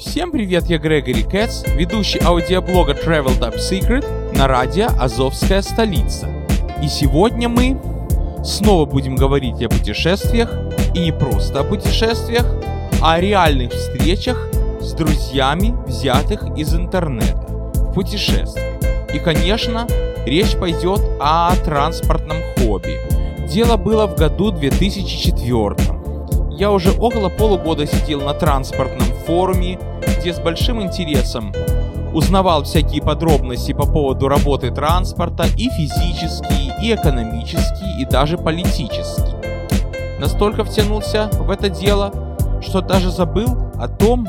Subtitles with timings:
[0.00, 6.26] Всем привет, я Грегори Кэтс, ведущий аудиоблога Travel Top Secret на радио Азовская столица.
[6.82, 7.78] И сегодня мы
[8.42, 10.50] снова будем говорить о путешествиях,
[10.94, 12.46] и не просто о путешествиях,
[13.02, 14.48] а о реальных встречах
[14.80, 17.46] с друзьями, взятых из интернета
[17.94, 18.58] в.
[19.12, 19.86] И, конечно,
[20.24, 22.98] речь пойдет о транспортном хобби.
[23.46, 25.76] Дело было в году 2004.
[26.52, 29.78] Я уже около полугода сидел на транспортном форуме,
[30.18, 31.52] где с большим интересом
[32.12, 39.36] узнавал всякие подробности по поводу работы транспорта и физические, и экономические, и даже политические.
[40.18, 42.12] Настолько втянулся в это дело,
[42.60, 44.26] что даже забыл о том,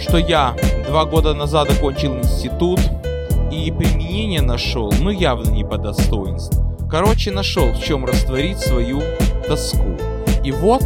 [0.00, 0.56] что я
[0.88, 2.80] два года назад окончил институт
[3.52, 6.76] и применение нашел, но явно не по достоинству.
[6.90, 9.00] Короче, нашел в чем растворить свою
[9.46, 9.96] тоску.
[10.42, 10.82] И вот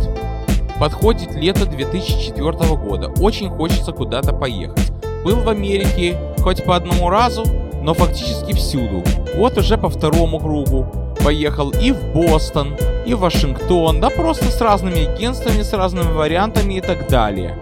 [0.82, 3.06] подходит лето 2004 года.
[3.20, 4.90] Очень хочется куда-то поехать.
[5.24, 7.44] Был в Америке хоть по одному разу,
[7.80, 9.04] но фактически всюду.
[9.36, 10.88] Вот уже по второму кругу.
[11.22, 12.74] Поехал и в Бостон,
[13.06, 17.60] и в Вашингтон, да просто с разными агентствами, с разными вариантами и так далее.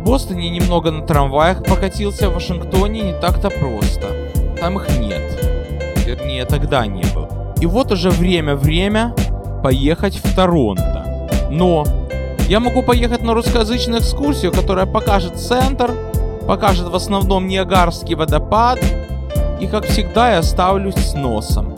[0.00, 4.32] В Бостоне немного на трамваях покатился, в Вашингтоне не так-то просто.
[4.58, 5.20] Там их нет.
[6.06, 7.54] Вернее, тогда не было.
[7.60, 9.14] И вот уже время-время
[9.62, 11.28] поехать в Торонто.
[11.50, 11.84] Но
[12.52, 15.90] я могу поехать на русскоязычную экскурсию, которая покажет центр,
[16.46, 18.78] покажет в основном Ниагарский водопад,
[19.58, 21.74] и как всегда я оставлюсь с носом.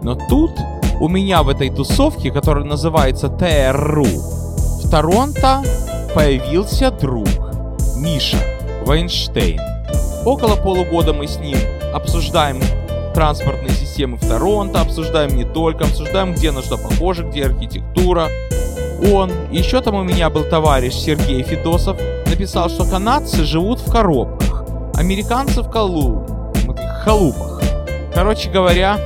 [0.00, 0.52] Но тут
[0.98, 5.62] у меня в этой тусовке, которая называется ТРУ, в Торонто
[6.14, 7.28] появился друг,
[7.98, 8.38] Миша
[8.86, 9.60] Вайнштейн.
[10.24, 11.58] Около полугода мы с ним
[11.92, 12.62] обсуждаем
[13.12, 18.30] транспортные системы в Торонто, обсуждаем не только, обсуждаем где на что похоже, где архитектура.
[19.12, 24.64] Он, еще там у меня был товарищ Сергей Федосов, написал, что канадцы живут в коробках,
[24.94, 26.26] американцы в колу...
[27.04, 27.60] халупах.
[28.14, 28.98] Короче говоря,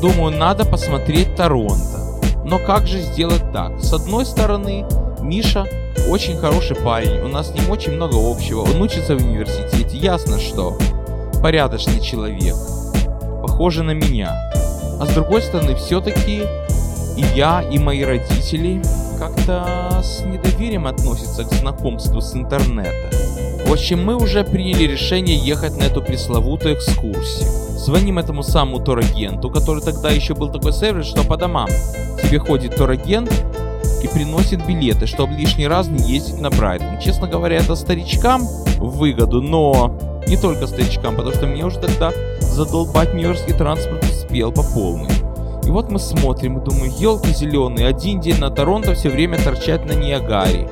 [0.00, 2.20] думаю, надо посмотреть Торонто.
[2.44, 3.78] Но как же сделать так?
[3.80, 4.86] С одной стороны,
[5.20, 5.66] Миша
[6.08, 10.38] очень хороший парень, у нас с ним очень много общего, он учится в университете, ясно
[10.38, 10.78] что
[11.42, 12.54] порядочный человек
[13.42, 14.30] похожи на меня.
[14.98, 16.42] А с другой стороны, все-таки
[17.16, 18.80] и я, и мои родители
[19.18, 23.10] как-то с недоверием относятся к знакомству с интернета.
[23.66, 27.48] В общем, мы уже приняли решение ехать на эту пресловутую экскурсию.
[27.78, 31.68] Звоним этому самому турагенту, который тогда еще был такой сервис, что по домам
[32.22, 33.32] тебе ходит турагент
[34.02, 36.98] и приносит билеты, чтобы лишний раз не ездить на Брайтон.
[37.00, 38.42] Честно говоря, это старичкам
[38.78, 44.52] в выгоду, но не только старичкам, потому что мне уже тогда задолбать нью-йоркский транспорт успел
[44.52, 45.25] по полной.
[45.66, 49.84] И вот мы смотрим и думаю, елки зеленые, один день на Торонто все время торчать
[49.84, 50.68] на Ниагаре.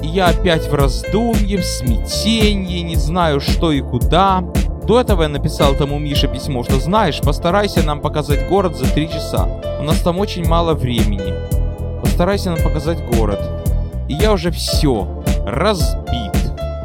[0.00, 4.42] И я опять в раздумье, в смятении, не знаю что и куда.
[4.86, 9.10] До этого я написал тому Мише письмо, что знаешь, постарайся нам показать город за три
[9.10, 9.46] часа.
[9.78, 11.34] У нас там очень мало времени.
[12.00, 13.40] Постарайся нам показать город.
[14.08, 15.06] И я уже все,
[15.44, 16.32] разбит.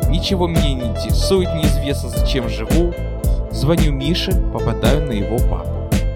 [0.09, 2.93] Ничего меня не интересует, неизвестно зачем живу.
[3.51, 5.74] Звоню Мише, попадаю на его папу.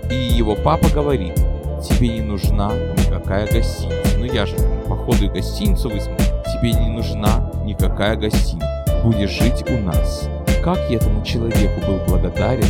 [0.10, 1.36] И его папа говорит,
[1.82, 4.18] тебе не нужна никакая гостиница.
[4.18, 4.56] Ну я же,
[4.88, 6.26] походу, и гостиницу высмотрю.
[6.54, 8.68] Тебе не нужна никакая гостиница.
[9.04, 10.28] Будешь жить у нас.
[10.64, 12.66] Как я этому человеку был благодарен,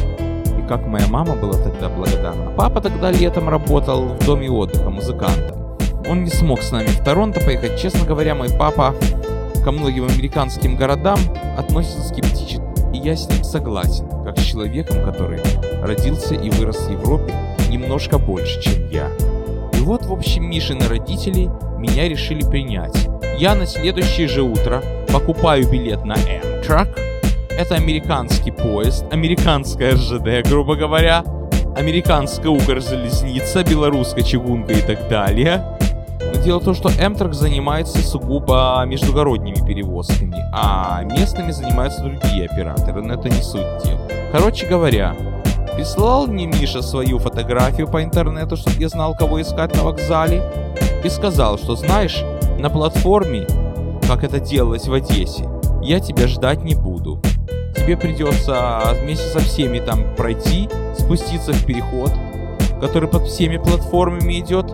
[0.59, 2.51] и как моя мама была тогда благодарна.
[2.55, 5.77] Папа тогда летом работал в доме отдыха музыкантом.
[6.07, 7.79] Он не смог с нами в Торонто поехать.
[7.79, 8.93] Честно говоря, мой папа
[9.63, 11.19] ко многим американским городам
[11.57, 12.61] относится скептически.
[12.93, 15.39] И я с ним согласен, как с человеком, который
[15.81, 17.33] родился и вырос в Европе
[17.69, 19.09] немножко больше, чем я.
[19.73, 23.07] И вот, в общем, Мишины родители меня решили принять.
[23.37, 26.99] Я на следующее же утро покупаю билет на Amtrak.
[27.51, 31.23] Это американский поезд, американская РЖД, грубо говоря,
[31.77, 35.63] американская Укрзалезница, белорусская чугунка и так далее.
[36.21, 43.01] Но дело в том, что Amtrak занимается сугубо междугородними перевозками, а местными занимаются другие операторы,
[43.01, 44.01] но это не суть дела.
[44.31, 45.15] Короче говоря,
[45.79, 50.43] прислал мне Миша свою фотографию по интернету, чтобы я знал, кого искать на вокзале,
[51.05, 52.21] и сказал, что знаешь,
[52.59, 53.47] на платформе,
[54.05, 55.47] как это делалось в Одессе,
[55.81, 57.21] я тебя ждать не буду.
[57.77, 60.67] Тебе придется вместе со всеми там пройти,
[60.97, 62.11] спуститься в переход,
[62.81, 64.65] который под всеми платформами идет,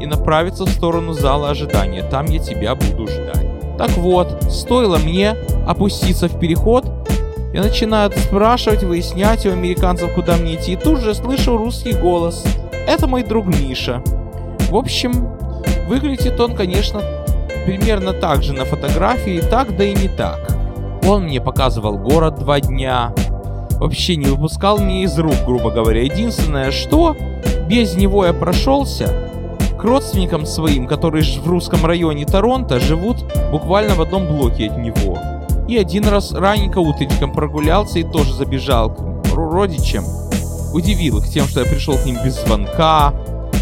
[0.00, 2.02] и направиться в сторону зала ожидания.
[2.08, 3.76] Там я тебя буду ждать.
[3.76, 6.86] Так вот, стоило мне опуститься в переход,
[7.54, 12.44] я начинаю спрашивать, выяснять у американцев, куда мне идти, и тут же слышу русский голос.
[12.88, 14.02] Это мой друг Миша.
[14.68, 15.12] В общем,
[15.86, 17.00] выглядит он, конечно,
[17.64, 20.40] примерно так же на фотографии, так да и не так.
[21.06, 23.14] Он мне показывал город два дня.
[23.78, 26.02] Вообще не выпускал мне из рук, грубо говоря.
[26.02, 27.14] Единственное, что
[27.68, 29.30] без него я прошелся
[29.78, 35.33] к родственникам своим, которые в русском районе Торонто живут буквально в одном блоке от него.
[35.68, 40.04] И один раз раненько утречком прогулялся и тоже забежал к родичам.
[40.72, 43.14] Удивил их тем, что я пришел к ним без звонка.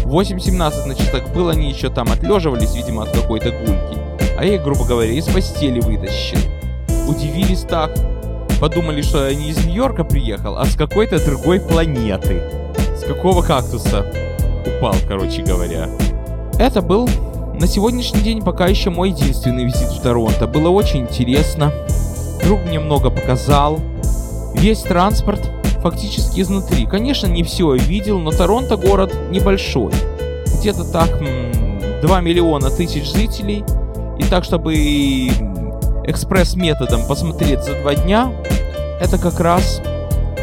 [0.03, 3.97] 8.17 на часах было, они еще там отлеживались, видимо, от какой-то гульки.
[4.37, 6.39] А я их, грубо говоря, из постели вытащил.
[7.07, 7.91] Удивились так.
[8.59, 12.41] Подумали, что я не из Нью-Йорка приехал, а с какой-то другой планеты.
[12.97, 14.05] С какого кактуса
[14.65, 15.89] упал, короче говоря.
[16.57, 17.09] Это был
[17.59, 20.47] на сегодняшний день пока еще мой единственный визит в Торонто.
[20.47, 21.71] Было очень интересно.
[22.43, 23.79] Друг мне много показал.
[24.55, 25.41] Весь транспорт
[25.81, 26.85] фактически изнутри.
[26.85, 29.91] Конечно, не все я видел, но Торонто город небольшой.
[30.59, 31.09] Где-то так
[32.01, 33.63] 2 миллиона тысяч жителей.
[34.17, 34.75] И так, чтобы
[36.05, 38.31] экспресс-методом посмотреть за два дня,
[38.99, 39.81] это как раз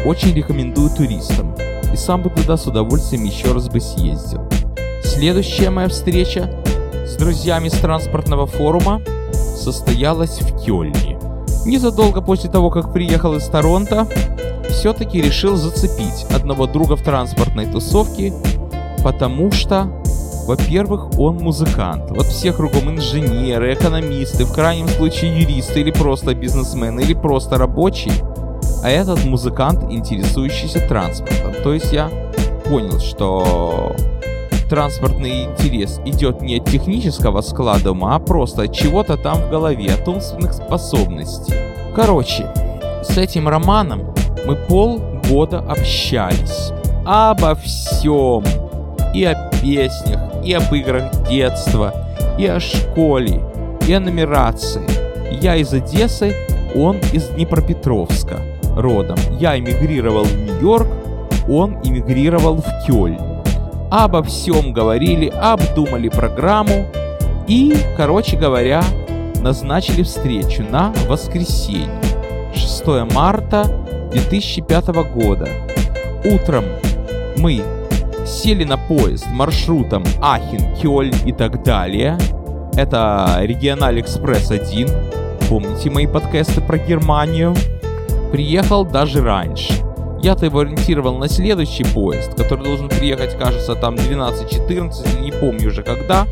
[0.05, 1.55] очень рекомендую туристам.
[1.93, 4.41] И сам бы туда с удовольствием еще раз бы съездил.
[5.03, 6.60] Следующая моя встреча
[7.11, 9.01] с друзьями с транспортного форума
[9.33, 11.19] состоялась в Кёльне.
[11.65, 14.07] Незадолго после того, как приехал из Торонто,
[14.69, 18.33] все-таки решил зацепить одного друга в транспортной тусовке,
[19.03, 19.91] потому что,
[20.47, 22.09] во-первых, он музыкант.
[22.11, 28.13] Вот все кругом инженеры, экономисты, в крайнем случае юристы или просто бизнесмены, или просто рабочие.
[28.83, 31.53] А этот музыкант, интересующийся транспортом.
[31.61, 32.09] То есть я
[32.63, 33.93] понял, что
[34.71, 39.93] транспортный интерес идет не от технического склада ума, а просто от чего-то там в голове,
[39.93, 41.53] от умственных способностей.
[41.93, 42.47] Короче,
[43.03, 44.13] с этим романом
[44.45, 46.71] мы полгода общались.
[47.05, 48.45] Обо всем.
[49.13, 51.93] И о песнях, и об играх детства,
[52.39, 53.43] и о школе,
[53.85, 54.87] и о нумерации.
[55.41, 56.33] Я из Одессы,
[56.73, 58.39] он из Днепропетровска
[58.77, 59.17] родом.
[59.37, 60.87] Я эмигрировал в Нью-Йорк,
[61.49, 63.30] он эмигрировал в Кёльн
[63.91, 66.87] обо всем говорили, обдумали программу
[67.47, 68.81] и, короче говоря,
[69.41, 72.01] назначили встречу на воскресенье,
[72.55, 73.65] 6 марта
[74.13, 75.47] 2005 года.
[76.23, 76.63] Утром
[77.37, 77.61] мы
[78.25, 82.17] сели на поезд маршрутом Ахен, Кёльн и так далее.
[82.75, 84.87] Это Региональ Экспресс 1.
[85.49, 87.53] Помните мои подкасты про Германию?
[88.31, 89.90] Приехал даже раньше.
[90.23, 95.81] Я-то его ориентировал на следующий поезд, который должен приехать, кажется, там 12-14, не помню уже
[95.81, 96.27] когда.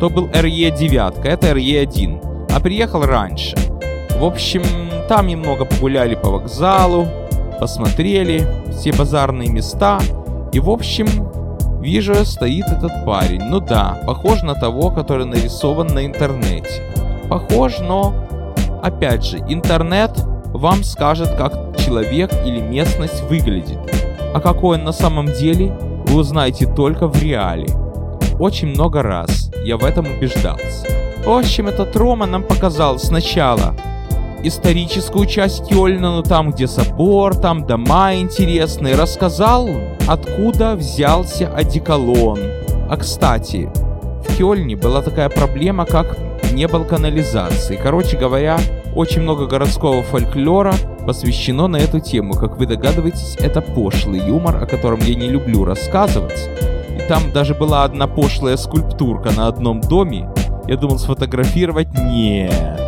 [0.00, 2.48] То был RE9, это RE1.
[2.50, 3.54] А приехал раньше.
[4.18, 4.62] В общем,
[5.08, 7.06] там немного погуляли по вокзалу,
[7.60, 10.00] посмотрели все базарные места.
[10.52, 11.06] И, в общем,
[11.82, 13.42] вижу, стоит этот парень.
[13.42, 16.82] Ну да, похож на того, который нарисован на интернете.
[17.28, 18.14] Похож, но,
[18.82, 20.12] опять же, интернет
[20.56, 23.78] вам скажет, как человек или местность выглядит,
[24.34, 25.76] а какой он на самом деле,
[26.06, 27.66] вы узнаете только в реале.
[28.38, 30.86] Очень много раз я в этом убеждался.
[31.24, 33.74] В общем, этот Рома нам показал сначала
[34.42, 39.68] историческую часть Кёльна, ну там, где собор, там дома интересные, рассказал,
[40.06, 42.38] откуда взялся одеколон.
[42.88, 43.68] А кстати,
[44.28, 46.16] в Кёльне была такая проблема, как
[46.52, 47.76] не было канализации.
[47.82, 48.58] Короче говоря,
[48.96, 50.74] очень много городского фольклора
[51.06, 52.32] посвящено на эту тему.
[52.32, 56.48] Как вы догадываетесь, это пошлый юмор, о котором я не люблю рассказывать.
[56.96, 60.28] И там даже была одна пошлая скульптурка на одном доме.
[60.66, 61.88] Я думал сфотографировать.
[61.92, 62.80] Нет.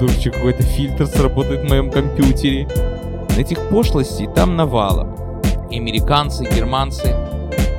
[0.00, 2.68] Дурчик, какой-то фильтр сработает в моем компьютере.
[3.38, 5.14] Этих пошлостей там навалом.
[5.70, 7.14] И американцы, и германцы.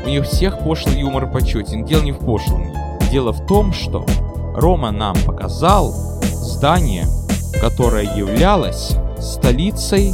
[0.05, 1.83] У них всех пошлый юмор почетен.
[1.83, 2.71] Дело не в пошлом.
[3.11, 4.05] Дело в том, что
[4.55, 7.05] Рома нам показал здание,
[7.61, 10.13] которое являлось столицей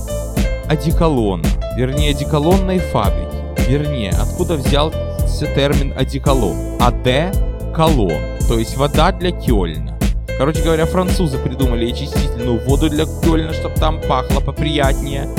[0.68, 3.38] одеколона, вернее одеколонной фабрики.
[3.68, 6.56] Вернее, откуда взялся термин одеколон?
[6.80, 7.36] АД
[7.76, 8.14] колон,
[8.48, 9.98] то есть вода для Кёльна.
[10.38, 15.30] Короче говоря, французы придумали очистительную воду для Кёльна, чтобы там пахло поприятнее.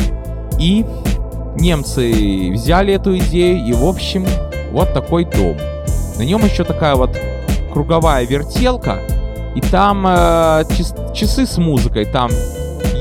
[0.59, 0.85] И
[1.57, 4.27] немцы взяли эту идею, и в общем,
[4.73, 5.57] вот такой дом.
[6.17, 7.17] На нем еще такая вот
[7.73, 9.01] круговая вертелка,
[9.55, 10.65] и там э,
[11.15, 12.31] часы с музыкой, там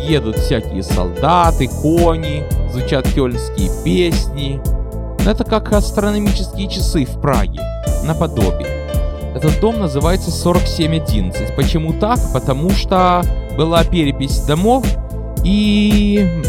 [0.08, 4.62] едут всякие солдаты, кони, звучат кёльнские песни.
[5.24, 7.62] Но это как астрономические часы в Праге,
[8.04, 8.68] наподобие.
[9.36, 11.56] Этот дом называется 4711.
[11.56, 12.20] Почему так?
[12.34, 13.24] Потому что
[13.58, 14.86] была перепись домов,
[15.44, 16.44] и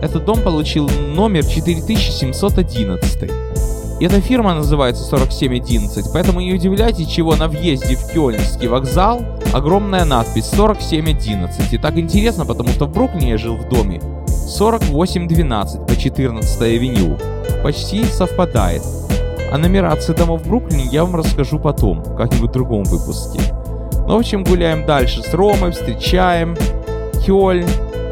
[0.00, 3.30] этот дом получил номер 4711.
[3.98, 9.22] И эта фирма называется 4711, поэтому не удивляйтесь, чего на въезде в Кёльнский вокзал
[9.54, 11.72] огромная надпись 4711.
[11.72, 14.00] И так интересно, потому что в Бруклине я жил в доме
[14.58, 17.16] 4812 по 14 авеню.
[17.62, 18.82] Почти совпадает.
[19.50, 23.40] О нумерации домов в Бруклине я вам расскажу потом, как-нибудь в другом выпуске.
[24.06, 26.54] Ну, в общем, гуляем дальше с Ромой, встречаем
[27.24, 27.66] Кёльн,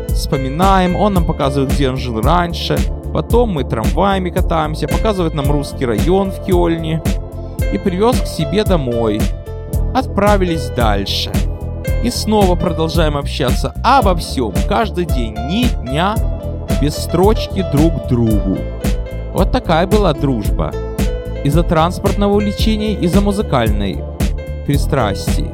[0.09, 2.79] вспоминаем, он нам показывает, где он жил раньше,
[3.15, 7.01] Потом мы трамваями катаемся, показывает нам русский район в Кёльне.
[7.73, 9.21] И привез к себе домой.
[9.95, 11.31] Отправились дальше.
[12.03, 14.53] И снова продолжаем общаться обо всем.
[14.69, 16.17] Каждый день, ни дня
[16.83, 18.59] без строчки друг другу.
[19.33, 20.73] Вот такая была дружба.
[21.45, 24.03] Из-за транспортного увлечения, из-за музыкальной
[24.67, 25.51] пристрастии.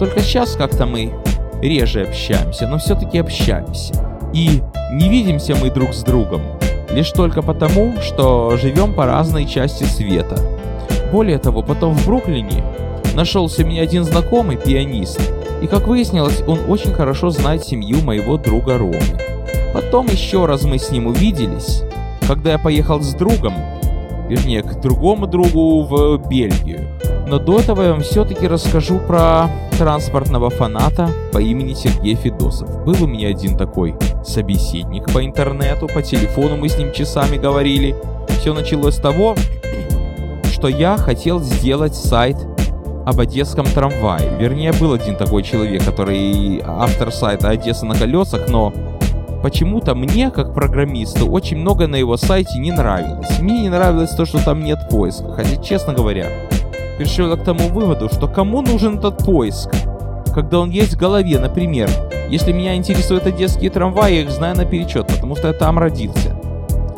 [0.00, 1.14] Только сейчас как-то мы
[1.62, 3.94] реже общаемся, но все-таки общаемся.
[4.34, 6.57] И не видимся мы друг с другом
[6.90, 10.38] лишь только потому, что живем по разной части света.
[11.12, 12.62] Более того, потом в Бруклине
[13.14, 15.20] нашелся мне один знакомый пианист,
[15.62, 19.18] и как выяснилось, он очень хорошо знает семью моего друга Ромы.
[19.72, 21.82] Потом еще раз мы с ним увиделись,
[22.26, 23.54] когда я поехал с другом,
[24.28, 26.88] вернее, к другому другу в Бельгию.
[27.28, 32.84] Но до этого я вам все-таки расскажу про транспортного фаната по имени Сергей Федосов.
[32.84, 33.94] Был у меня один такой
[34.24, 37.94] собеседник по интернету, по телефону мы с ним часами говорили.
[38.40, 39.36] Все началось с того,
[40.50, 42.36] что я хотел сделать сайт
[43.04, 44.36] об одесском трамвае.
[44.38, 48.72] Вернее, был один такой человек, который автор сайта «Одесса на колесах», но
[49.42, 53.38] почему-то мне, как программисту, очень много на его сайте не нравилось.
[53.38, 55.32] Мне не нравилось то, что там нет поиска.
[55.32, 56.26] Хотя, честно говоря,
[56.98, 59.70] пришел к тому выводу, что кому нужен этот поиск,
[60.34, 61.88] когда он есть в голове, например,
[62.28, 66.36] если меня интересуют одесские трамваи, я их знаю наперечет, потому что я там родился.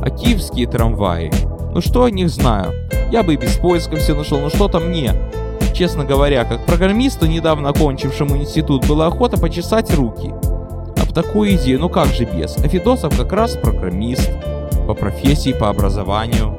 [0.00, 1.30] А киевские трамваи,
[1.74, 2.72] ну что о них знаю?
[3.12, 5.12] Я бы и без поиска все нашел, но что-то мне,
[5.74, 10.32] честно говоря, как программисту, недавно окончившему институт, была охота почесать руки.
[10.96, 12.56] Об такую идею, ну как же без?
[12.56, 14.30] А Федосов как раз программист,
[14.86, 16.56] по профессии, по образованию.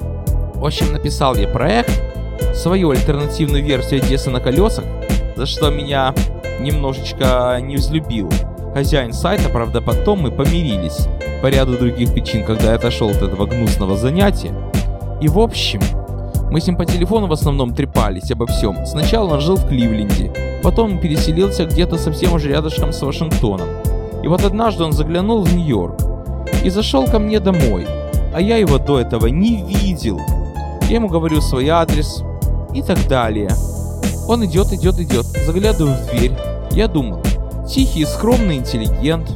[0.54, 2.11] В общем, написал я проект,
[2.54, 4.86] свою альтернативную версию Одессы на колесах,
[5.36, 6.14] за что меня
[6.60, 8.30] немножечко не взлюбил.
[8.74, 11.08] Хозяин сайта, правда, потом мы помирились
[11.42, 14.54] по ряду других причин, когда я отошел от этого гнусного занятия.
[15.20, 15.82] И в общем,
[16.52, 18.86] мы с ним по телефону в основном трепались обо всем.
[18.86, 20.32] Сначала он жил в Кливленде,
[20.64, 23.68] потом переселился где-то совсем уже рядышком с Вашингтоном.
[24.24, 26.00] И вот однажды он заглянул в Нью-Йорк
[26.64, 27.88] и зашел ко мне домой,
[28.34, 30.20] а я его до этого не видел.
[30.90, 32.24] Я ему говорю свой адрес,
[32.74, 33.50] и так далее.
[34.28, 36.32] Он идет, идет, идет, заглядываю в дверь.
[36.72, 37.22] Я думал,
[37.68, 39.30] тихий, скромный интеллигент,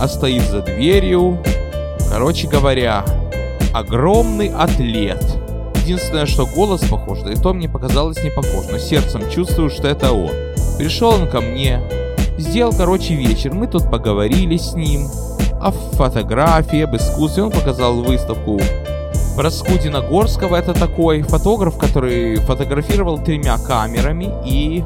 [0.00, 1.38] а стоит за дверью,
[2.10, 3.04] короче говоря,
[3.72, 5.22] огромный атлет.
[5.82, 9.88] Единственное, что голос похож, да и то мне показалось не похож, но сердцем чувствую, что
[9.88, 10.30] это он.
[10.78, 11.80] Пришел он ко мне,
[12.38, 15.08] сделал, короче, вечер, мы тут поговорили с ним
[15.60, 18.60] о фотографии, об искусстве, он показал выставку
[19.36, 24.84] Раскудина Горского это такой фотограф, который фотографировал тремя камерами и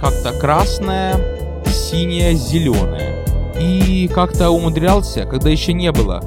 [0.00, 1.16] как-то красное,
[1.66, 3.24] синее, зеленое.
[3.60, 6.22] И как-то умудрялся, когда еще не было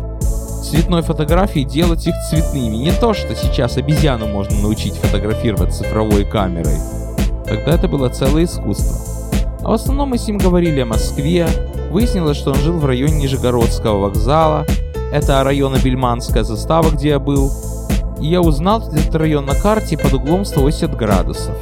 [0.65, 2.75] цветной фотографии, делать их цветными.
[2.75, 6.77] Не то, что сейчас обезьяну можно научить фотографировать цифровой камерой.
[7.45, 8.97] Тогда это было целое искусство.
[9.61, 11.47] А в основном мы с ним говорили о Москве.
[11.91, 14.65] Выяснилось, что он жил в районе Нижегородского вокзала,
[15.15, 17.49] это район Бельманская застава, где я был.
[18.19, 21.55] И я узнал этот район на карте под углом 180 градусов.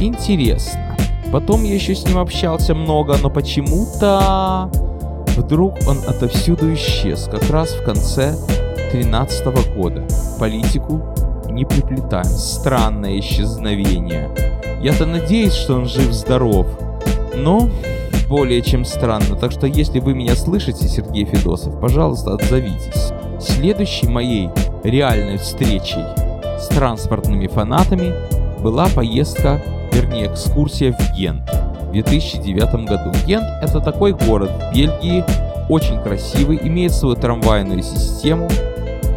[0.00, 0.96] Интересно.
[1.30, 4.70] Потом я еще с ним общался много, но почему-то
[5.36, 8.34] вдруг он отовсюду исчез, как раз в конце
[8.90, 10.06] 13 года.
[10.40, 11.02] Политику
[11.50, 12.24] не приплетаем.
[12.24, 14.30] Странное исчезновение.
[14.80, 16.66] Я-то надеюсь, что он жив-здоров.
[17.36, 17.68] Но
[18.28, 23.12] более чем странно, так что если вы меня слышите, Сергей Федосов, пожалуйста, отзовитесь.
[23.40, 24.50] Следующей моей
[24.84, 26.02] реальной встречей
[26.58, 28.14] с транспортными фанатами
[28.60, 29.62] была поездка,
[29.92, 31.48] вернее экскурсия в Гент
[31.88, 33.12] в 2009 году.
[33.26, 35.24] Гент это такой город в Бельгии,
[35.68, 38.48] очень красивый, имеет свою трамвайную систему,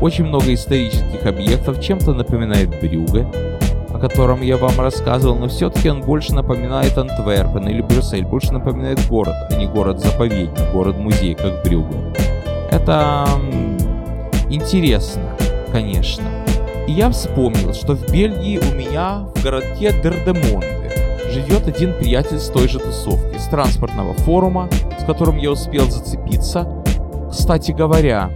[0.01, 3.27] очень много исторических объектов, чем-то напоминает Брюге,
[4.01, 9.35] котором я вам рассказывал, но все-таки он больше напоминает Антверпен или Брюссель, больше напоминает город,
[9.49, 11.97] а не город-заповедник, город-музей, как Брюгге.
[12.71, 13.27] Это
[14.49, 15.21] интересно,
[15.71, 16.23] конечно.
[16.87, 20.91] И я вспомнил, что в Бельгии у меня в городке Дердемонде
[21.31, 24.67] живет один приятель с той же тусовки, с транспортного форума,
[24.99, 26.67] с которым я успел зацепиться.
[27.29, 28.31] Кстати говоря,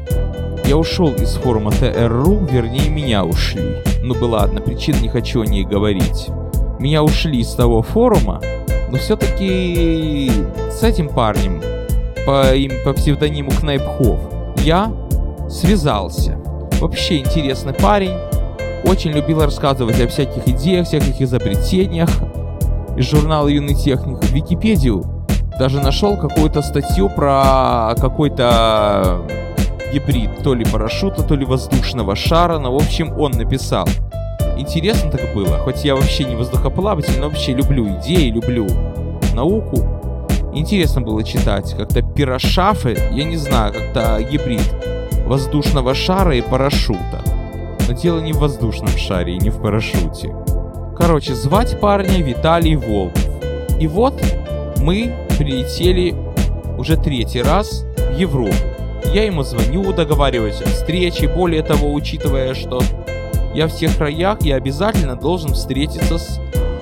[0.65, 3.83] я ушел из форума ТРУ, вернее меня ушли.
[4.05, 6.27] Ну была одна причина, не хочу о ней говорить.
[6.77, 8.39] Меня ушли с того форума,
[8.91, 10.29] но все-таки
[10.69, 11.59] с этим парнем
[12.23, 14.19] по, им, по псевдониму Кнайпхов
[14.59, 14.93] я
[15.49, 16.37] связался.
[16.79, 18.13] Вообще интересный парень,
[18.83, 22.09] очень любил рассказывать о всяких идеях, всяких изобретениях.
[22.95, 25.03] Из журнала «Юный техник» в Википедию
[25.57, 29.25] даже нашел какую-то статью про какой-то
[29.93, 33.87] гибрид то ли парашюта, то ли воздушного шара, но в общем он написал.
[34.57, 38.67] Интересно так было, хоть я вообще не воздухоплаватель, но вообще люблю идеи, люблю
[39.33, 39.85] науку.
[40.53, 44.63] Интересно было читать, как-то пирошафы, я не знаю, как-то гибрид
[45.25, 47.21] воздушного шара и парашюта.
[47.87, 50.33] Но дело не в воздушном шаре и не в парашюте.
[50.97, 53.21] Короче, звать парня Виталий Волков.
[53.79, 54.21] И вот
[54.77, 56.15] мы прилетели
[56.77, 58.55] уже третий раз в Европу.
[59.13, 61.27] Я ему звоню, договариваюсь о встрече.
[61.27, 62.81] Более того, учитывая, что
[63.53, 66.39] я в тех краях, я обязательно должен встретиться с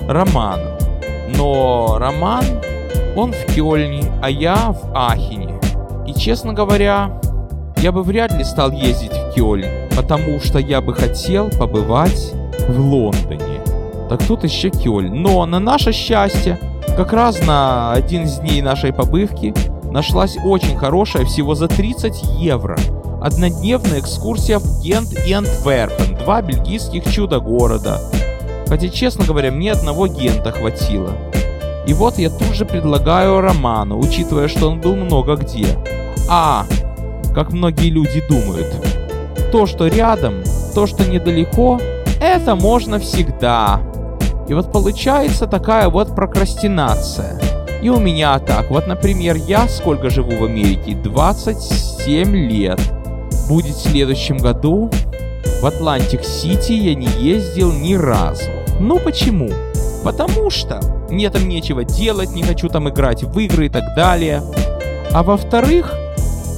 [0.08, 0.77] Романом.
[1.36, 2.44] Но Роман,
[3.15, 5.60] он в Кёльне, а я в Ахине.
[6.08, 7.22] И, честно говоря,
[7.77, 12.34] я бы вряд ли стал ездить в Кёльн, потому что я бы хотел побывать
[12.68, 13.62] в Лондоне.
[14.10, 15.22] Так тут еще Кёльн.
[15.22, 16.58] Но на наше счастье,
[16.98, 19.53] как раз на один из дней нашей побывки
[19.93, 22.75] нашлась очень хорошая, всего за 30 евро.
[23.21, 28.01] Однодневная экскурсия в Гент и Антверпен, два бельгийских чудо-города.
[28.67, 31.12] Хотя, честно говоря, мне одного Гента хватило.
[31.85, 35.77] И вот я тут же предлагаю Роману, учитывая, что он был много где.
[36.27, 36.65] А,
[37.35, 38.73] как многие люди думают,
[39.51, 41.79] то, что рядом, то, что недалеко,
[42.19, 43.79] это можно всегда.
[44.47, 47.39] И вот получается такая вот прокрастинация–
[47.83, 48.69] и у меня так.
[48.69, 50.95] Вот, например, я сколько живу в Америке?
[50.95, 52.79] 27 лет.
[53.49, 54.89] Будет в следующем году.
[55.61, 58.49] В Атлантик-Сити я не ездил ни разу.
[58.79, 59.49] Ну почему?
[60.01, 64.41] Потому что мне там нечего делать, не хочу там играть в игры и так далее.
[65.11, 65.93] А во-вторых,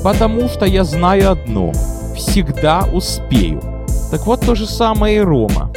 [0.03, 1.71] потому что я знаю одно.
[2.15, 3.61] Всегда успею.
[4.11, 5.71] Так вот то же самое и Рома.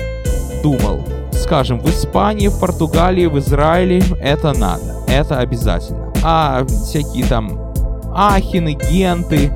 [0.62, 1.00] Думал,
[1.32, 6.12] скажем, в Испании, в Португалии, в Израиле это надо это обязательно.
[6.22, 7.72] А всякие там
[8.14, 9.52] Ахины, Генты,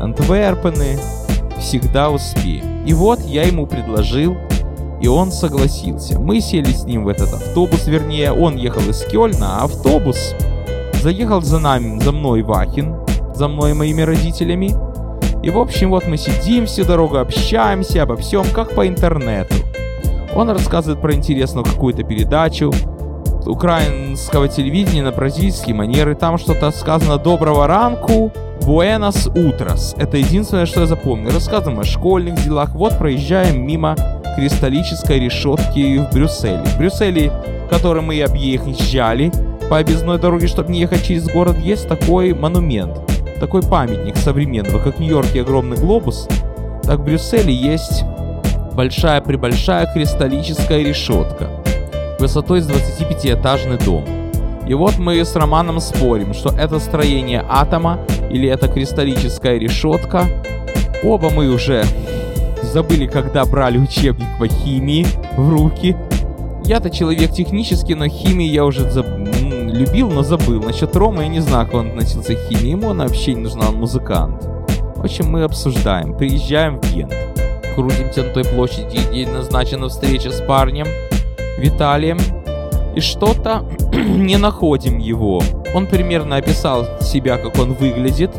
[0.00, 0.98] Антверпены
[1.58, 2.84] всегда успеем.
[2.84, 4.36] И вот я ему предложил,
[5.00, 6.18] и он согласился.
[6.18, 10.34] Мы сели с ним в этот автобус, вернее, он ехал из Кёльна, а автобус
[11.02, 12.96] заехал за нами, за мной в Ахин,
[13.34, 14.74] за мной и моими родителями.
[15.42, 19.54] И в общем, вот мы сидим всю дорогу, общаемся обо всем, как по интернету.
[20.34, 22.72] Он рассказывает про интересную какую-то передачу,
[23.46, 28.32] украинского телевидения на бразильский манер, и там что-то сказано «доброго ранку»,
[28.62, 29.94] «буэнос утрас».
[29.96, 31.30] Это единственное, что я запомнил.
[31.30, 32.70] Рассказываем о школьных делах.
[32.74, 33.96] Вот проезжаем мимо
[34.36, 36.64] кристаллической решетки в Брюсселе.
[36.64, 37.30] В Брюсселе,
[37.66, 39.32] в котором мы объезжали
[39.68, 42.98] по объездной дороге, чтобы не ехать через город, есть такой монумент,
[43.40, 46.28] такой памятник современного, как в Нью-Йорке огромный глобус,
[46.82, 48.04] так в Брюсселе есть
[48.74, 51.48] большая-пребольшая кристаллическая решетка
[52.18, 54.04] высотой с 25-этажный дом.
[54.66, 58.00] И вот мы с Романом спорим, что это строение атома
[58.30, 60.26] или это кристаллическая решетка.
[61.04, 61.84] Оба мы уже
[62.62, 65.96] забыли, когда брали учебник по химии в руки.
[66.64, 69.06] Я-то человек технический, но химии я уже заб...
[69.06, 70.60] любил, но забыл.
[70.62, 72.70] Насчет Рома я не знаю, как он относился к химии.
[72.70, 74.42] Ему она вообще не нужна, он музыкант.
[74.96, 76.16] В общем, мы обсуждаем.
[76.16, 77.14] Приезжаем в Гент.
[77.76, 80.86] Крутимся на той площади, где назначена встреча с парнем.
[81.58, 82.18] Виталием
[82.94, 85.42] и что-то не находим его.
[85.74, 88.30] Он примерно описал себя, как он выглядит.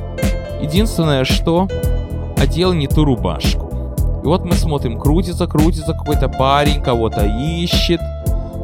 [0.61, 1.67] Единственное, что
[2.37, 3.67] одел не ту рубашку.
[4.23, 8.01] И вот мы смотрим, крутится, крутится какой-то парень, кого-то ищет.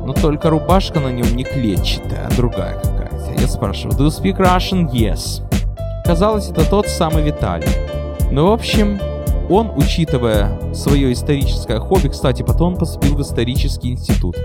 [0.06, 3.40] Но только рубашка на нем не клетчатая, а другая какая-то.
[3.40, 4.92] Я спрашиваю, do you speak Russian?
[4.92, 5.42] Yes.
[6.06, 7.68] Казалось, это тот самый Виталий.
[8.32, 9.00] Ну, в общем,
[9.50, 14.38] он, учитывая свое историческое хобби, кстати, потом поступил в исторический институт,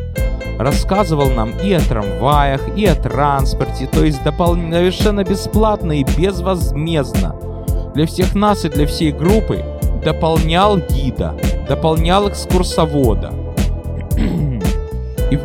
[0.59, 7.37] рассказывал нам и о трамваях, и о транспорте, то есть дополнительно совершенно бесплатно и безвозмездно
[7.95, 9.65] для всех нас и для всей группы
[10.05, 11.35] дополнял гида,
[11.69, 13.33] дополнял экскурсовода.
[15.31, 15.39] и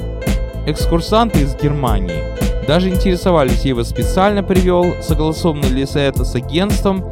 [0.65, 2.33] экскурсанты из Германии
[2.67, 7.03] даже интересовались, я его специально привел, согласовано ли это с агентством,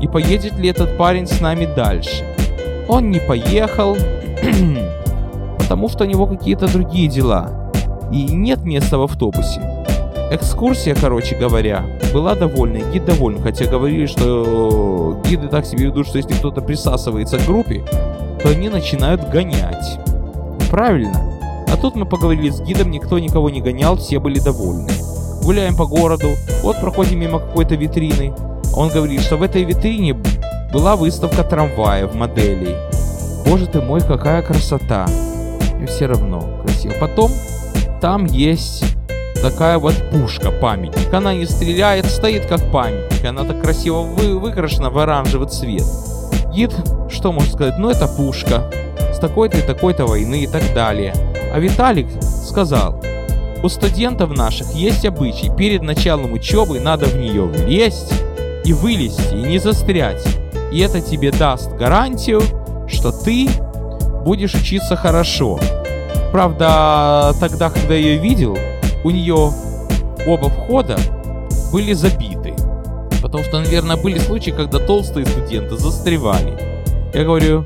[0.00, 2.24] и поедет ли этот парень с нами дальше.
[2.88, 3.96] Он не поехал,
[5.58, 7.70] потому что у него какие-то другие дела,
[8.12, 9.60] и нет места в автобусе.
[10.32, 16.18] Экскурсия, короче говоря, была довольна, гид доволен, хотя говорили, что гиды так себе ведут, что
[16.18, 17.84] если кто-то присасывается к группе,
[18.40, 19.98] то они начинают гонять.
[20.70, 21.20] правильно?
[21.72, 24.90] А тут мы поговорили с гидом, никто никого не гонял, все были довольны.
[25.42, 26.28] Гуляем по городу,
[26.62, 28.32] вот проходим мимо какой-то витрины.
[28.74, 30.14] Он говорит, что в этой витрине
[30.72, 32.76] была выставка трамваев, моделей.
[33.44, 35.06] Боже ты мой, какая красота.
[35.80, 36.94] И все равно красиво.
[37.00, 37.30] Потом
[38.00, 38.84] там есть
[39.42, 41.12] такая вот пушка, памятник.
[41.12, 43.24] Она не стреляет, стоит как памятник.
[43.24, 45.84] Она так красиво вы, выкрашена в оранжевый цвет.
[46.52, 46.72] Гид,
[47.08, 47.78] что может сказать?
[47.78, 48.70] Ну это пушка.
[49.12, 51.14] С такой-то и такой-то войны и так далее.
[51.52, 53.02] А Виталик сказал,
[53.62, 58.12] у студентов наших есть обычай, перед началом учебы надо в нее влезть
[58.70, 60.24] и вылезти, и не застрять.
[60.70, 62.40] И это тебе даст гарантию,
[62.86, 63.48] что ты
[64.24, 65.58] будешь учиться хорошо.
[66.30, 68.56] Правда, тогда, когда я ее видел,
[69.02, 69.52] у нее
[70.24, 70.96] оба входа
[71.72, 72.54] были забиты.
[73.20, 76.56] Потому что, наверное, были случаи, когда толстые студенты застревали.
[77.12, 77.64] Я говорю,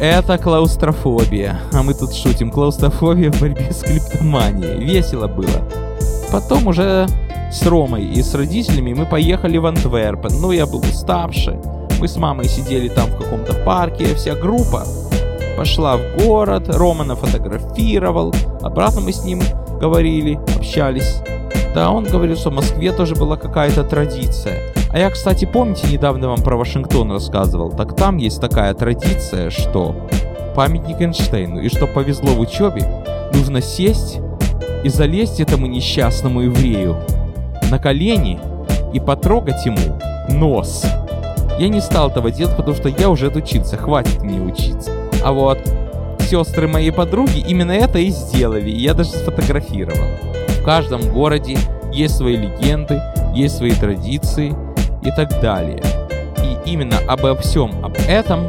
[0.00, 1.60] это клаустрофобия.
[1.72, 2.50] А мы тут шутим.
[2.50, 4.84] Клаустрофобия в борьбе с клиптоманией.
[4.84, 5.62] Весело было.
[6.32, 7.06] Потом уже
[7.54, 10.40] с Ромой и с родителями мы поехали в Антверпен.
[10.40, 11.54] Ну, я был уставший.
[12.00, 14.14] Мы с мамой сидели там в каком-то парке.
[14.16, 14.84] Вся группа
[15.56, 16.64] пошла в город.
[16.68, 18.34] Рома нафотографировал.
[18.60, 19.40] Обратно мы с ним
[19.80, 21.22] говорили, общались.
[21.74, 24.74] Да, он говорил, что в Москве тоже была какая-то традиция.
[24.90, 27.70] А я, кстати, помните, недавно вам про Вашингтон рассказывал?
[27.70, 29.94] Так там есть такая традиция, что
[30.56, 32.82] памятник Эйнштейну, и что повезло в учебе,
[33.32, 34.18] нужно сесть
[34.82, 36.96] и залезть этому несчастному еврею
[37.74, 38.38] на колени
[38.92, 40.86] и потрогать ему нос.
[41.58, 44.92] Я не стал этого делать, потому что я уже отучился, хватит мне учиться.
[45.24, 45.58] А вот
[46.20, 50.06] сестры моей подруги именно это и сделали, и я даже сфотографировал.
[50.60, 51.58] В каждом городе
[51.92, 53.02] есть свои легенды,
[53.34, 54.54] есть свои традиции
[55.02, 55.82] и так далее.
[56.44, 58.48] И именно обо всем об этом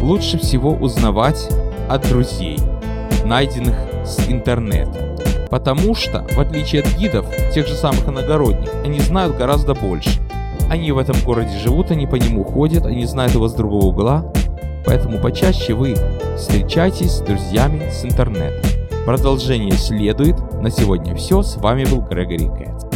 [0.00, 1.48] лучше всего узнавать
[1.88, 2.58] от друзей,
[3.24, 5.07] найденных с интернета.
[5.50, 10.20] Потому что, в отличие от гидов, тех же самых иногородних, они знают гораздо больше.
[10.70, 14.30] Они в этом городе живут, они по нему ходят, они знают его с другого угла,
[14.88, 15.94] Поэтому почаще вы
[16.38, 18.66] встречайтесь с друзьями с интернета.
[19.04, 20.36] Продолжение следует.
[20.62, 21.42] На сегодня все.
[21.42, 22.87] С вами был Грегори Кэтс.